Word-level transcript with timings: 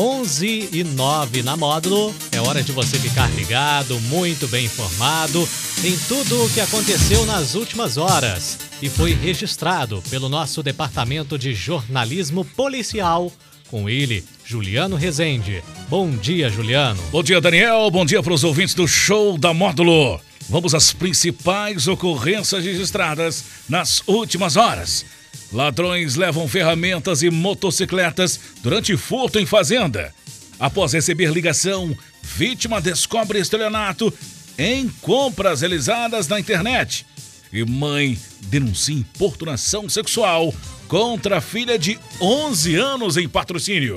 11 0.00 0.70
e 0.72 0.82
9 0.82 1.42
na 1.42 1.58
módulo. 1.58 2.14
É 2.32 2.40
hora 2.40 2.62
de 2.62 2.72
você 2.72 2.98
ficar 2.98 3.30
ligado, 3.34 4.00
muito 4.00 4.48
bem 4.48 4.64
informado 4.64 5.46
em 5.84 5.94
tudo 6.08 6.42
o 6.42 6.48
que 6.48 6.58
aconteceu 6.58 7.26
nas 7.26 7.54
últimas 7.54 7.98
horas 7.98 8.58
e 8.80 8.88
foi 8.88 9.12
registrado 9.12 10.02
pelo 10.08 10.30
nosso 10.30 10.62
departamento 10.62 11.38
de 11.38 11.52
jornalismo 11.52 12.46
policial. 12.46 13.30
Com 13.68 13.90
ele, 13.90 14.24
Juliano 14.42 14.96
Rezende. 14.96 15.62
Bom 15.90 16.10
dia, 16.10 16.48
Juliano. 16.48 17.02
Bom 17.12 17.22
dia, 17.22 17.38
Daniel. 17.38 17.90
Bom 17.90 18.06
dia 18.06 18.22
para 18.22 18.32
os 18.32 18.42
ouvintes 18.42 18.74
do 18.74 18.88
Show 18.88 19.36
da 19.36 19.52
Módulo. 19.52 20.18
Vamos 20.48 20.74
às 20.74 20.94
principais 20.94 21.86
ocorrências 21.86 22.64
registradas 22.64 23.44
nas 23.68 24.02
últimas 24.06 24.56
horas. 24.56 25.04
Ladrões 25.52 26.14
levam 26.14 26.46
ferramentas 26.46 27.22
e 27.22 27.30
motocicletas 27.30 28.38
durante 28.62 28.96
furto 28.96 29.38
em 29.38 29.46
fazenda. 29.46 30.14
Após 30.58 30.92
receber 30.92 31.32
ligação, 31.32 31.96
vítima 32.22 32.80
descobre 32.80 33.38
estelionato 33.38 34.12
em 34.56 34.88
compras 35.00 35.62
realizadas 35.62 36.28
na 36.28 36.38
internet. 36.38 37.06
E 37.52 37.64
mãe 37.64 38.18
denuncia 38.42 38.94
importunação 38.94 39.88
sexual 39.88 40.54
contra 40.86 41.40
filha 41.40 41.78
de 41.78 41.98
11 42.20 42.76
anos 42.76 43.16
em 43.16 43.28
patrocínio. 43.28 43.96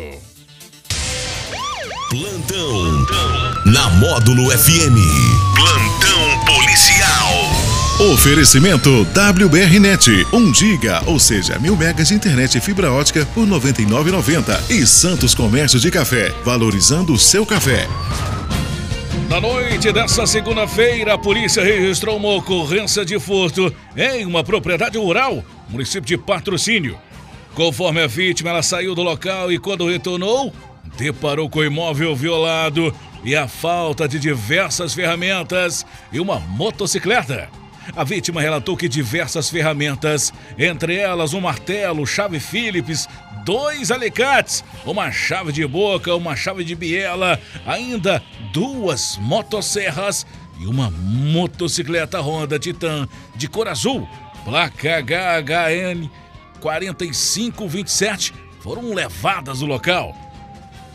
Plantão 2.09 3.05
na 3.65 3.89
Módulo 3.89 4.49
FM. 4.51 5.42
Oferecimento 8.11 9.07
WBRnet, 9.13 10.27
1 10.33 10.53
giga, 10.53 11.01
ou 11.05 11.17
seja, 11.17 11.57
mil 11.57 11.73
megas 11.77 12.09
de 12.09 12.13
internet 12.13 12.57
e 12.57 12.61
fibra 12.61 12.91
ótica 12.91 13.25
por 13.33 13.47
99,90 13.47 14.69
e 14.69 14.85
Santos 14.85 15.33
Comércio 15.33 15.79
de 15.79 15.89
Café, 15.89 16.29
valorizando 16.43 17.13
o 17.13 17.17
seu 17.17 17.45
café. 17.45 17.87
Na 19.29 19.39
noite 19.39 19.89
dessa 19.93 20.27
segunda-feira, 20.27 21.13
a 21.13 21.17
polícia 21.17 21.63
registrou 21.63 22.17
uma 22.17 22.27
ocorrência 22.35 23.05
de 23.05 23.17
furto 23.21 23.73
em 23.95 24.25
uma 24.25 24.43
propriedade 24.43 24.97
rural, 24.97 25.41
município 25.69 26.05
de 26.05 26.17
Patrocínio. 26.17 26.99
Conforme 27.55 28.01
a 28.01 28.07
vítima, 28.07 28.49
ela 28.49 28.61
saiu 28.61 28.93
do 28.93 29.01
local 29.01 29.49
e 29.49 29.57
quando 29.57 29.87
retornou, 29.87 30.53
deparou 30.97 31.49
com 31.49 31.59
o 31.59 31.63
imóvel 31.63 32.13
violado 32.13 32.93
e 33.23 33.33
a 33.33 33.47
falta 33.47 34.09
de 34.09 34.19
diversas 34.19 34.93
ferramentas 34.93 35.85
e 36.11 36.19
uma 36.19 36.37
motocicleta. 36.37 37.62
A 37.95 38.03
vítima 38.03 38.41
relatou 38.41 38.77
que 38.77 38.87
diversas 38.87 39.49
ferramentas, 39.49 40.33
entre 40.57 40.95
elas 40.95 41.33
um 41.33 41.41
martelo, 41.41 42.07
chave 42.07 42.39
Phillips, 42.39 43.07
dois 43.43 43.91
alicates, 43.91 44.63
uma 44.85 45.11
chave 45.11 45.51
de 45.51 45.67
boca, 45.67 46.15
uma 46.15 46.35
chave 46.35 46.63
de 46.63 46.75
biela, 46.75 47.39
ainda 47.65 48.23
duas 48.53 49.17
motosserras 49.17 50.25
e 50.59 50.65
uma 50.65 50.89
motocicleta 50.89 52.21
Honda 52.21 52.57
Titan 52.57 53.07
de 53.35 53.47
cor 53.47 53.67
azul, 53.67 54.07
placa 54.45 55.01
HHN 55.01 56.09
4527, 56.61 58.33
foram 58.61 58.93
levadas 58.93 59.59
do 59.59 59.65
local. 59.65 60.15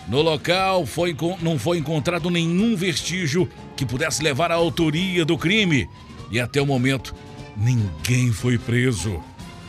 No 0.08 0.23
local 0.23 0.86
foi, 0.86 1.14
não 1.42 1.58
foi 1.58 1.77
encontrado 1.77 2.30
nenhum 2.30 2.75
vestígio 2.75 3.47
que 3.77 3.84
pudesse 3.84 4.23
levar 4.23 4.50
à 4.50 4.55
autoria 4.55 5.23
do 5.23 5.36
crime 5.36 5.86
e 6.30 6.40
até 6.40 6.60
o 6.60 6.66
momento 6.66 7.14
ninguém 7.56 8.32
foi 8.32 8.58
preso. 8.58 9.22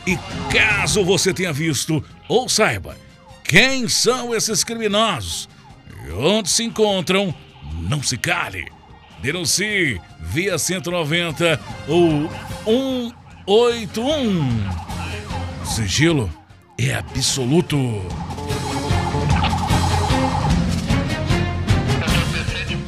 E 0.05 0.17
caso 0.52 1.03
você 1.03 1.33
tenha 1.33 1.53
visto 1.53 2.03
ou 2.27 2.47
saiba 2.49 2.95
quem 3.43 3.87
são 3.87 4.33
esses 4.33 4.64
criminosos 4.64 5.49
e 6.08 6.11
onde 6.11 6.49
se 6.49 6.64
encontram, 6.64 7.33
não 7.87 8.02
se 8.02 8.17
cale. 8.17 8.71
Denuncie 9.21 9.99
via 10.19 10.58
190 10.58 11.59
ou 11.87 12.30
181. 13.45 14.69
Sigilo 15.65 16.31
é 16.77 16.93
absoluto. 16.93 17.77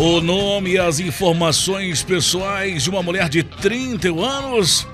O 0.04 0.20
nome 0.20 0.72
e 0.72 0.80
as 0.80 1.00
informações 1.00 2.02
pessoais 2.02 2.82
de 2.82 2.90
uma 2.90 3.04
mulher 3.04 3.30
de 3.30 3.44
31 3.44 4.26
anos, 4.26 4.88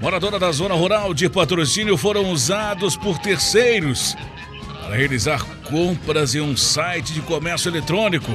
moradora 0.00 0.38
da 0.38 0.50
zona 0.52 0.74
rural 0.74 1.12
de 1.12 1.28
patrocínio, 1.28 1.98
foram 1.98 2.30
usados 2.30 2.96
por 2.96 3.18
terceiros 3.18 4.16
para 4.80 4.96
realizar 4.96 5.44
compras 5.68 6.34
em 6.34 6.40
um 6.40 6.56
site 6.56 7.12
de 7.12 7.20
comércio 7.20 7.68
eletrônico. 7.68 8.32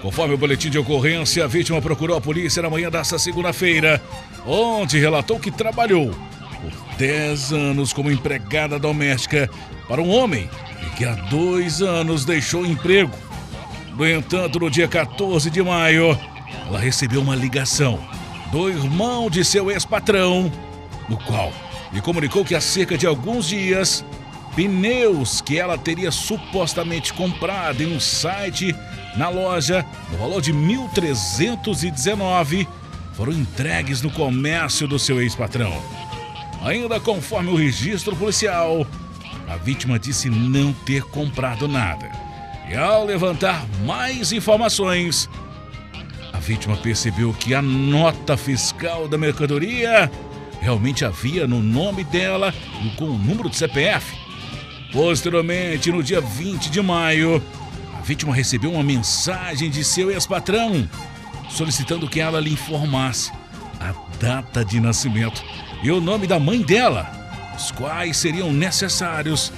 Conforme 0.00 0.34
o 0.34 0.38
boletim 0.38 0.70
de 0.70 0.78
ocorrência, 0.78 1.42
a 1.42 1.48
vítima 1.48 1.82
procurou 1.82 2.16
a 2.16 2.20
polícia 2.20 2.62
na 2.62 2.70
manhã 2.70 2.88
desta 2.88 3.18
segunda-feira, 3.18 4.00
onde 4.46 5.00
relatou 5.00 5.40
que 5.40 5.50
trabalhou 5.50 6.12
por 6.12 6.96
10 6.96 7.52
anos 7.52 7.92
como 7.92 8.08
empregada 8.08 8.78
doméstica 8.78 9.50
para 9.88 10.00
um 10.00 10.10
homem 10.10 10.48
e 10.80 10.90
que 10.96 11.04
há 11.04 11.16
dois 11.28 11.82
anos 11.82 12.24
deixou 12.24 12.62
o 12.62 12.66
emprego. 12.66 13.23
No 13.96 14.08
entanto, 14.08 14.58
no 14.58 14.68
dia 14.68 14.88
14 14.88 15.48
de 15.50 15.62
maio, 15.62 16.18
ela 16.66 16.80
recebeu 16.80 17.20
uma 17.20 17.36
ligação 17.36 18.00
do 18.50 18.68
irmão 18.68 19.30
de 19.30 19.44
seu 19.44 19.70
ex-patrão, 19.70 20.50
no 21.08 21.16
qual 21.16 21.52
lhe 21.92 22.00
comunicou 22.00 22.44
que 22.44 22.56
há 22.56 22.60
cerca 22.60 22.98
de 22.98 23.06
alguns 23.06 23.46
dias, 23.46 24.04
pneus 24.56 25.40
que 25.40 25.60
ela 25.60 25.78
teria 25.78 26.10
supostamente 26.10 27.12
comprado 27.12 27.82
em 27.82 27.94
um 27.94 28.00
site 28.00 28.74
na 29.16 29.28
loja, 29.28 29.86
no 30.10 30.18
valor 30.18 30.42
de 30.42 30.52
1.319, 30.52 32.66
foram 33.12 33.32
entregues 33.32 34.02
no 34.02 34.10
comércio 34.10 34.88
do 34.88 34.98
seu 34.98 35.22
ex-patrão. 35.22 35.72
Ainda 36.64 36.98
conforme 36.98 37.50
o 37.50 37.56
registro 37.56 38.16
policial, 38.16 38.84
a 39.48 39.56
vítima 39.56 40.00
disse 40.00 40.28
não 40.28 40.72
ter 40.72 41.04
comprado 41.04 41.68
nada 41.68 42.23
e 42.68 42.76
ao 42.76 43.04
levantar 43.04 43.66
mais 43.84 44.32
informações, 44.32 45.28
a 46.32 46.38
vítima 46.38 46.76
percebeu 46.76 47.32
que 47.32 47.54
a 47.54 47.62
nota 47.62 48.36
fiscal 48.36 49.06
da 49.06 49.18
mercadoria 49.18 50.10
realmente 50.60 51.04
havia 51.04 51.46
no 51.46 51.60
nome 51.60 52.04
dela 52.04 52.52
e 52.82 52.96
com 52.96 53.04
o 53.04 53.18
número 53.18 53.50
de 53.50 53.56
CPF. 53.56 54.16
Posteriormente, 54.92 55.92
no 55.92 56.02
dia 56.02 56.20
20 56.20 56.70
de 56.70 56.80
maio, 56.80 57.42
a 57.98 58.00
vítima 58.00 58.34
recebeu 58.34 58.72
uma 58.72 58.82
mensagem 58.82 59.68
de 59.68 59.84
seu 59.84 60.10
ex-patrão 60.10 60.88
solicitando 61.50 62.08
que 62.08 62.20
ela 62.20 62.40
lhe 62.40 62.52
informasse 62.52 63.30
a 63.80 63.94
data 64.18 64.64
de 64.64 64.80
nascimento 64.80 65.42
e 65.82 65.90
o 65.90 66.00
nome 66.00 66.26
da 66.26 66.38
mãe 66.38 66.62
dela, 66.62 67.10
os 67.56 67.70
quais 67.70 68.16
seriam 68.16 68.52
necessários 68.52 69.52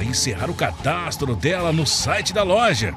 para 0.00 0.08
encerrar 0.08 0.48
o 0.48 0.54
cadastro 0.54 1.36
dela 1.36 1.74
no 1.74 1.86
site 1.86 2.32
da 2.32 2.42
loja. 2.42 2.94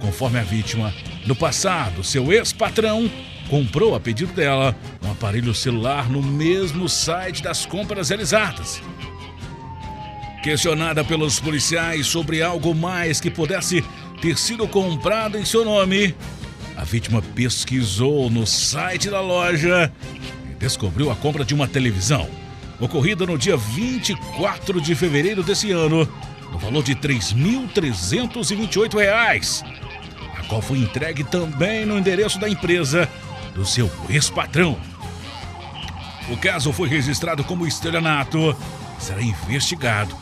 Conforme 0.00 0.40
a 0.40 0.42
vítima, 0.42 0.92
no 1.24 1.36
passado, 1.36 2.02
seu 2.02 2.32
ex-patrão 2.32 3.08
comprou 3.48 3.94
a 3.94 4.00
pedido 4.00 4.32
dela 4.32 4.74
um 5.04 5.12
aparelho 5.12 5.54
celular 5.54 6.10
no 6.10 6.20
mesmo 6.20 6.88
site 6.88 7.44
das 7.44 7.64
compras 7.64 8.08
realizadas. 8.08 8.82
Questionada 10.42 11.04
pelos 11.04 11.38
policiais 11.38 12.08
sobre 12.08 12.42
algo 12.42 12.74
mais 12.74 13.20
que 13.20 13.30
pudesse 13.30 13.84
ter 14.20 14.36
sido 14.36 14.66
comprado 14.66 15.38
em 15.38 15.44
seu 15.44 15.64
nome, 15.64 16.12
a 16.76 16.82
vítima 16.82 17.22
pesquisou 17.22 18.28
no 18.28 18.44
site 18.44 19.08
da 19.08 19.20
loja 19.20 19.92
e 20.50 20.54
descobriu 20.54 21.08
a 21.08 21.14
compra 21.14 21.44
de 21.44 21.54
uma 21.54 21.68
televisão 21.68 22.28
ocorrida 22.80 23.26
no 23.26 23.38
dia 23.38 23.56
24 23.56 24.80
de 24.80 24.94
fevereiro 24.94 25.42
desse 25.42 25.72
ano, 25.72 26.08
no 26.52 26.58
valor 26.58 26.82
de 26.82 26.92
R$ 26.92 27.00
3.328, 27.00 29.64
a 30.38 30.42
qual 30.44 30.62
foi 30.62 30.78
entregue 30.78 31.24
também 31.24 31.84
no 31.86 31.98
endereço 31.98 32.38
da 32.38 32.48
empresa 32.48 33.08
do 33.54 33.64
seu 33.64 33.90
ex-patrão. 34.08 34.78
O 36.28 36.36
caso 36.36 36.72
foi 36.72 36.88
registrado 36.88 37.42
como 37.44 37.66
estelionato 37.66 38.56
e 38.98 39.02
será 39.02 39.22
investigado 39.22 40.16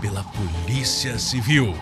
pela 0.00 0.24
Polícia 0.24 1.18
Civil. 1.18 1.76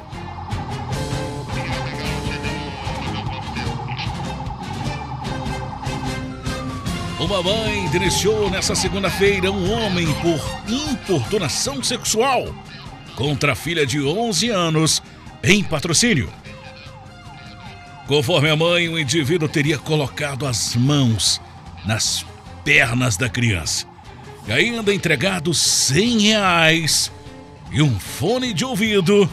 Uma 7.27 7.43
mãe 7.43 7.89
denunciou 7.89 8.49
nesta 8.49 8.77
segunda-feira 8.77 9.51
um 9.51 9.73
homem 9.73 10.07
por 10.23 10.41
importunação 10.73 11.83
sexual 11.83 12.55
contra 13.17 13.51
a 13.51 13.55
filha 13.57 13.85
de 13.85 14.01
11 14.01 14.49
anos 14.51 15.03
em 15.43 15.65
patrocínio. 15.65 16.33
Conforme 18.07 18.49
a 18.49 18.55
mãe, 18.55 18.89
o 18.89 18.97
indivíduo 18.97 19.49
teria 19.49 19.77
colocado 19.77 20.47
as 20.47 20.77
mãos 20.77 21.41
nas 21.85 22.25
pernas 22.65 23.17
da 23.17 23.29
criança 23.29 23.87
e 24.47 24.53
ainda 24.53 24.95
entregado 24.95 25.53
100 25.53 26.21
reais 26.21 27.11
e 27.73 27.83
um 27.83 27.99
fone 27.99 28.55
de 28.55 28.65
ouvido 28.65 29.29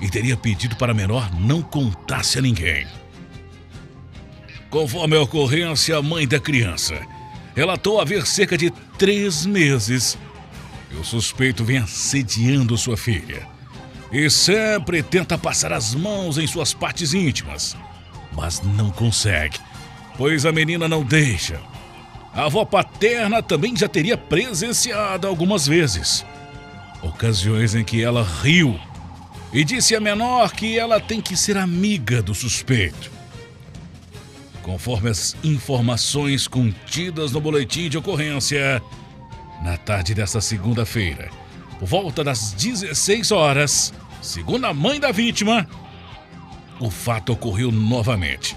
e 0.00 0.08
teria 0.08 0.36
pedido 0.36 0.76
para 0.76 0.92
a 0.92 0.94
menor 0.94 1.28
não 1.34 1.60
contasse 1.62 2.38
a 2.38 2.42
ninguém. 2.42 2.86
Conforme 4.70 5.16
a 5.16 5.22
ocorrência, 5.22 5.96
a 5.96 6.02
mãe 6.02 6.28
da 6.28 6.38
criança 6.38 7.12
relatou 7.54 8.00
haver 8.00 8.26
cerca 8.26 8.56
de 8.56 8.70
três 8.98 9.46
meses 9.46 10.18
que 10.90 10.96
o 10.96 11.04
suspeito 11.04 11.64
vem 11.64 11.78
assediando 11.78 12.76
sua 12.76 12.96
filha 12.96 13.46
e 14.12 14.28
sempre 14.30 15.02
tenta 15.02 15.36
passar 15.36 15.72
as 15.72 15.94
mãos 15.94 16.38
em 16.38 16.46
suas 16.46 16.72
partes 16.72 17.14
íntimas, 17.14 17.76
mas 18.32 18.60
não 18.60 18.90
consegue, 18.90 19.58
pois 20.16 20.46
a 20.46 20.52
menina 20.52 20.88
não 20.88 21.02
deixa. 21.02 21.60
A 22.32 22.44
avó 22.44 22.64
paterna 22.64 23.42
também 23.42 23.76
já 23.76 23.88
teria 23.88 24.16
presenciado 24.16 25.26
algumas 25.26 25.66
vezes 25.66 26.24
ocasiões 27.04 27.74
em 27.74 27.84
que 27.84 28.02
ela 28.02 28.22
riu 28.42 28.78
e 29.52 29.62
disse 29.62 29.94
à 29.94 30.00
menor 30.00 30.52
que 30.52 30.78
ela 30.78 30.98
tem 30.98 31.20
que 31.20 31.36
ser 31.36 31.56
amiga 31.56 32.22
do 32.22 32.34
suspeito. 32.34 33.10
Conforme 34.64 35.10
as 35.10 35.36
informações 35.44 36.48
contidas 36.48 37.32
no 37.32 37.40
boletim 37.40 37.90
de 37.90 37.98
ocorrência, 37.98 38.82
na 39.62 39.76
tarde 39.76 40.14
desta 40.14 40.40
segunda-feira, 40.40 41.30
por 41.78 41.86
volta 41.86 42.24
das 42.24 42.54
16 42.54 43.30
horas, 43.30 43.92
segundo 44.22 44.64
a 44.64 44.72
mãe 44.72 44.98
da 44.98 45.12
vítima, 45.12 45.68
o 46.80 46.90
fato 46.90 47.34
ocorreu 47.34 47.70
novamente. 47.70 48.56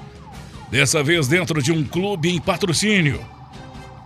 Dessa 0.72 1.04
vez 1.04 1.28
dentro 1.28 1.62
de 1.62 1.74
um 1.74 1.84
clube 1.84 2.30
em 2.30 2.40
patrocínio, 2.40 3.20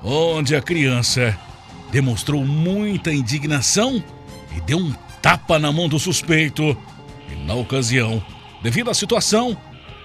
onde 0.03 0.55
a 0.55 0.61
criança 0.61 1.37
demonstrou 1.91 2.43
muita 2.43 3.13
indignação 3.13 4.03
e 4.57 4.61
deu 4.61 4.79
um 4.79 4.91
tapa 5.21 5.59
na 5.59 5.71
mão 5.71 5.87
do 5.87 5.99
suspeito. 5.99 6.75
E 7.31 7.35
na 7.45 7.53
ocasião, 7.53 8.25
devido 8.63 8.89
à 8.89 8.93
situação, 8.95 9.55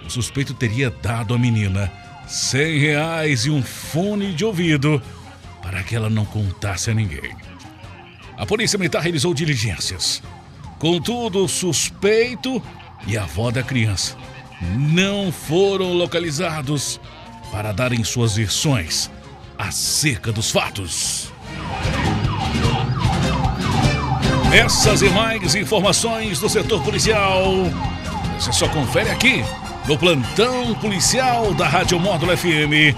o 0.05 0.11
suspeito 0.11 0.55
teria 0.55 0.91
dado 0.91 1.35
à 1.35 1.39
menina 1.39 1.93
cem 2.27 2.79
reais 2.79 3.47
e 3.47 3.51
um 3.51 3.63
fone 3.63 4.33
de 4.33 4.45
ouvido 4.45 5.01
para 5.63 5.83
que 5.83 5.95
ela 5.95 6.11
não 6.11 6.25
contasse 6.25 6.91
a 6.91 6.95
ninguém. 6.95 7.35
A 8.37 8.45
polícia 8.45 8.79
militar 8.79 9.03
realizou 9.03 9.33
diligências. 9.33 10.23
Contudo, 10.79 11.45
o 11.45 11.49
suspeito 11.49 12.63
e 13.07 13.17
a 13.17 13.23
avó 13.23 13.51
da 13.51 13.63
criança 13.63 14.17
não 14.61 15.33
foram 15.33 15.93
localizados 15.93 17.01
para 17.51 17.73
darem 17.73 18.05
suas 18.05 18.37
versões 18.37 19.11
acerca 19.59 20.33
dos 20.33 20.51
fatos. 20.51 21.33
Essas 24.53 25.03
e 25.03 25.09
mais 25.11 25.55
informações 25.55 26.39
do 26.39 26.49
setor 26.49 26.83
policial. 26.83 27.45
Você 28.39 28.53
só 28.53 28.69
confere 28.69 29.11
aqui 29.11 29.45
no 29.87 29.97
plantão 29.97 30.75
policial 30.75 31.55
da 31.55 31.69
Rádio 31.69 32.01
Módulo 32.01 32.37
FM, 32.37 32.97